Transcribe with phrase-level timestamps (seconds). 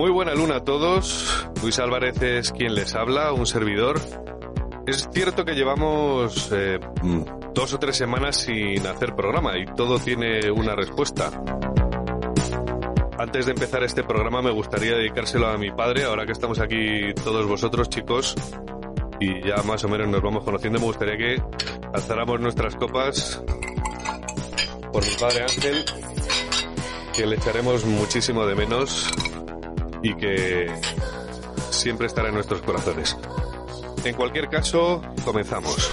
[0.00, 1.46] Muy buena luna a todos.
[1.60, 4.00] Luis Álvarez es quien les habla, un servidor.
[4.86, 6.80] Es cierto que llevamos eh,
[7.52, 11.30] dos o tres semanas sin hacer programa y todo tiene una respuesta.
[13.18, 17.12] Antes de empezar este programa me gustaría dedicárselo a mi padre, ahora que estamos aquí
[17.22, 18.34] todos vosotros chicos
[19.20, 21.42] y ya más o menos nos vamos conociendo, me gustaría que
[21.92, 23.44] alzáramos nuestras copas
[24.94, 25.84] por mi padre Ángel,
[27.14, 29.12] que le echaremos muchísimo de menos
[30.02, 30.72] y que
[31.70, 33.16] siempre estará en nuestros corazones.
[34.04, 35.90] En cualquier caso, comenzamos.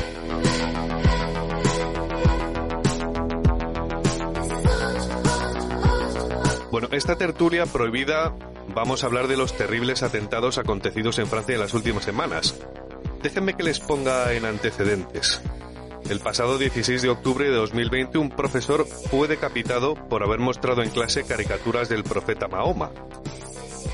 [6.71, 8.35] Bueno, esta tertulia prohibida
[8.75, 12.55] vamos a hablar de los terribles atentados acontecidos en Francia en las últimas semanas.
[13.23, 15.41] Déjenme que les ponga en antecedentes.
[16.09, 20.89] El pasado 16 de octubre de 2020 un profesor fue decapitado por haber mostrado en
[20.89, 22.91] clase caricaturas del profeta Mahoma.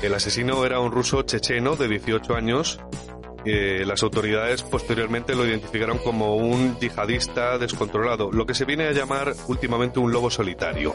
[0.02, 2.80] El asesino era un ruso checheno de 18 años.
[3.44, 9.34] las autoridades posteriormente lo identificaron como un yihadista descontrolado, lo que se viene a llamar
[9.48, 10.94] últimamente un lobo solitario.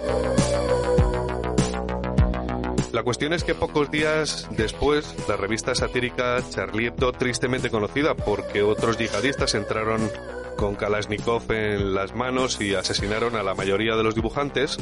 [2.92, 8.64] La cuestión es que pocos días después, la revista satírica Charlie Hebdo, tristemente conocida porque
[8.64, 10.10] otros yihadistas entraron
[10.58, 14.78] con Kalashnikov en las manos y asesinaron a la mayoría de los dibujantes,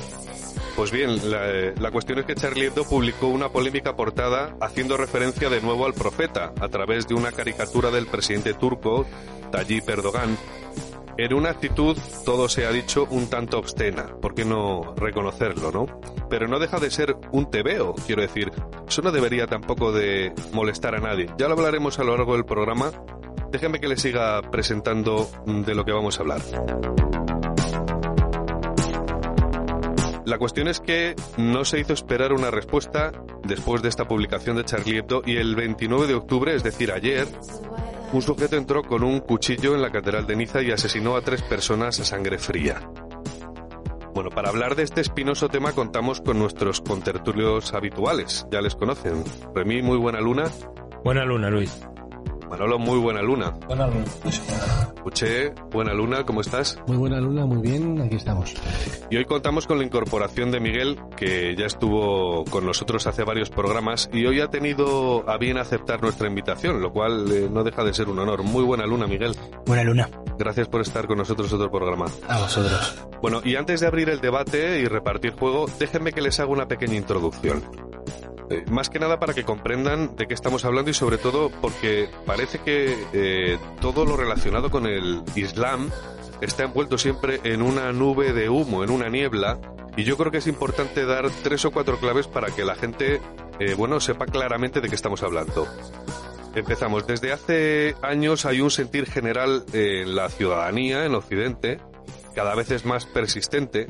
[0.77, 5.59] pues bien, la, cuestión es que Charlie Hebdo publicó una polémica portada haciendo referencia de
[5.59, 9.07] nuevo al profeta a través de una caricatura del presidente turco,
[9.51, 10.37] Tayyip Erdogan,
[11.17, 14.05] en una actitud, todo se ha dicho, un tanto obscena.
[14.21, 15.99] ¿Por qué no reconocerlo, no?
[16.29, 18.51] Pero no deja de ser un tebeo, quiero decir.
[18.87, 21.25] Eso no debería tampoco de molestar a nadie.
[21.39, 22.91] Ya lo hablaremos a lo largo del programa.
[23.49, 26.41] Déjenme que les siga presentando de lo que vamos a hablar.
[30.27, 33.13] La cuestión es que no se hizo esperar una respuesta
[33.45, 37.25] después de esta publicación de Charlie Hebdo y el 29 de octubre, es decir, ayer,
[38.11, 41.43] un sujeto entró con un cuchillo en la Catedral de Niza y asesinó a tres
[41.43, 42.91] personas a sangre fría.
[44.13, 49.23] Bueno, para hablar de este espinoso tema contamos con nuestros contertulios habituales, ya les conocen.
[49.55, 50.51] Remy, muy buena luna.
[51.05, 51.87] Buena luna, Luis.
[52.49, 53.51] Manolo, muy buena luna.
[53.67, 54.05] Buena luna.
[54.95, 56.77] Escuché, buena luna, ¿cómo estás?
[56.87, 58.53] Muy buena luna, muy bien, aquí estamos.
[59.09, 63.49] Y hoy contamos con la incorporación de Miguel, que ya estuvo con nosotros hace varios
[63.49, 67.83] programas y hoy ha tenido a bien aceptar nuestra invitación, lo cual eh, no deja
[67.83, 68.43] de ser un honor.
[68.43, 69.35] Muy buena luna, Miguel.
[69.65, 70.09] Buena luna.
[70.37, 72.05] Gracias por estar con nosotros otro programa.
[72.27, 73.05] A vosotros.
[73.21, 76.67] Bueno, y antes de abrir el debate y repartir juego, déjenme que les haga una
[76.67, 77.63] pequeña introducción.
[78.49, 82.09] Eh, más que nada para que comprendan de qué estamos hablando y sobre todo porque
[82.25, 85.89] parece que eh, todo lo relacionado con el Islam
[86.39, 89.59] está envuelto siempre en una nube de humo, en una niebla,
[89.97, 93.19] y yo creo que es importante dar tres o cuatro claves para que la gente,
[93.59, 95.67] eh, bueno, sepa claramente de qué estamos hablando.
[96.53, 97.07] Empezamos.
[97.07, 101.79] Desde hace años hay un sentir general en la ciudadanía, en Occidente,
[102.35, 103.87] cada vez es más persistente,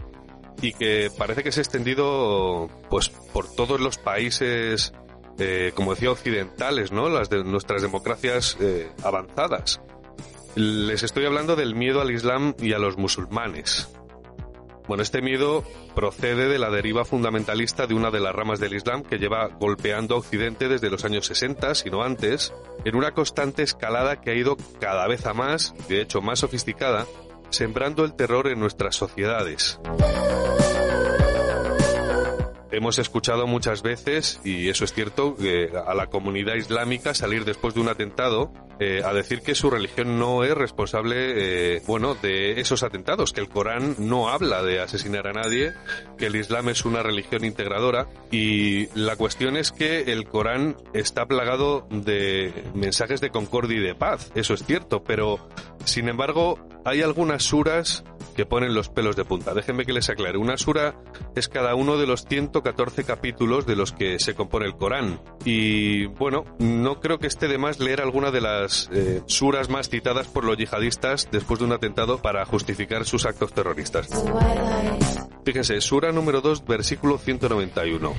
[0.61, 4.93] y que parece que se ha extendido pues por todos los países
[5.39, 9.81] eh, como decía occidentales no las de nuestras democracias eh, avanzadas.
[10.55, 13.87] Les estoy hablando del miedo al islam y a los musulmanes.
[14.87, 15.63] Bueno este miedo
[15.93, 20.15] procede de la deriva fundamentalista de una de las ramas del islam que lleva golpeando
[20.15, 22.53] a occidente desde los años 60 si no antes
[22.85, 27.05] en una constante escalada que ha ido cada vez a más de hecho más sofisticada
[27.49, 29.79] sembrando el terror en nuestras sociedades.
[32.71, 35.35] Hemos escuchado muchas veces, y eso es cierto,
[35.85, 40.19] a la comunidad islámica salir después de un atentado eh, a decir que su religión
[40.19, 45.27] no es responsable, eh, bueno, de esos atentados, que el Corán no habla de asesinar
[45.27, 45.73] a nadie,
[46.17, 51.25] que el Islam es una religión integradora y la cuestión es que el Corán está
[51.25, 55.49] plagado de mensajes de concordia y de paz, eso es cierto, pero
[55.83, 58.03] sin embargo hay algunas suras
[58.37, 59.55] que ponen los pelos de punta.
[59.55, 60.37] Déjenme que les aclare.
[60.37, 60.95] Una sura
[61.35, 65.19] es cada uno de los 114 capítulos de los que se compone el Corán.
[65.43, 69.89] Y bueno, no creo que esté de más leer alguna de las eh, suras más
[69.89, 74.07] citadas por los yihadistas después de un atentado para justificar sus actos terroristas.
[75.43, 78.13] Fíjense, sura número 2, versículo 191.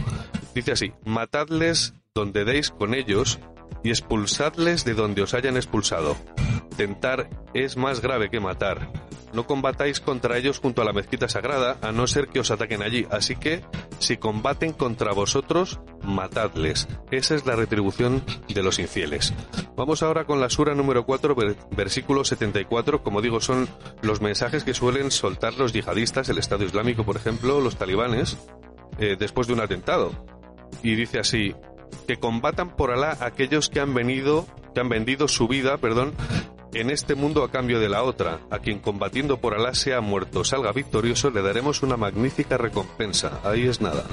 [0.53, 3.39] Dice así, matadles donde deis con ellos
[3.85, 6.17] y expulsadles de donde os hayan expulsado.
[6.77, 11.79] Tentar es más grave que matar no combatáis contra ellos junto a la mezquita sagrada,
[11.83, 13.07] a no ser que os ataquen allí.
[13.11, 13.63] Así que,
[13.99, 16.89] si combaten contra vosotros, matadles.
[17.11, 19.35] Esa es la retribución de los infieles.
[19.77, 21.37] Vamos ahora con la sura número 4,
[21.71, 23.03] versículo 74.
[23.03, 23.69] Como digo, son
[24.03, 28.39] los mensajes que suelen soltar los yihadistas, el Estado Islámico, por ejemplo, los talibanes,
[28.99, 30.13] eh, después de un atentado.
[30.83, 31.55] Y dice así,
[32.07, 36.15] que combatan por Alá aquellos que han venido, que han vendido su vida, perdón,
[36.73, 38.41] en este mundo a cambio de la otra.
[38.51, 43.41] A quien combatiendo por Alá sea muerto, salga victorioso, le daremos una magnífica recompensa.
[43.45, 44.05] Ahí es nada.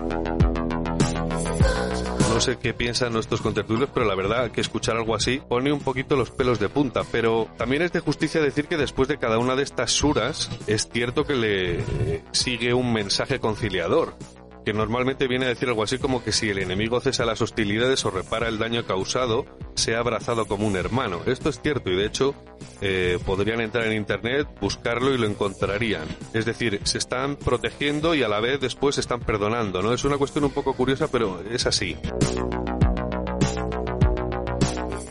[2.36, 5.80] No sé qué piensan nuestros contertulios, pero la verdad que escuchar algo así pone un
[5.80, 7.04] poquito los pelos de punta.
[7.10, 10.90] Pero también es de justicia decir que después de cada una de estas suras es
[10.92, 14.18] cierto que le sigue un mensaje conciliador
[14.66, 18.04] que normalmente viene a decir algo así como que si el enemigo cesa las hostilidades
[18.04, 21.22] o repara el daño causado, sea abrazado como un hermano.
[21.26, 22.34] Esto es cierto y de hecho
[22.82, 26.08] eh, podrían entrar en internet, buscarlo y lo encontrarían.
[26.34, 29.94] Es decir, se están protegiendo y a la vez después se están perdonando, ¿no?
[29.94, 31.96] Es una cuestión un poco curiosa, pero es así.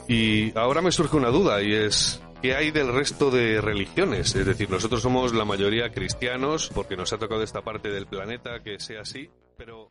[0.08, 4.34] Y ahora me surge una duda y es, ¿qué hay del resto de religiones?
[4.34, 8.62] Es decir, nosotros somos la mayoría cristianos porque nos ha tocado esta parte del planeta
[8.62, 9.90] que sea así, pero...